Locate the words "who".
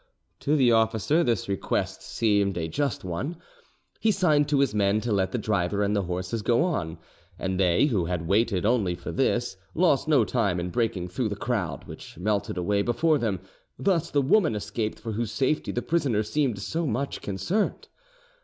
7.85-8.05